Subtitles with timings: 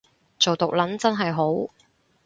[0.39, 1.71] 做毒撚真係好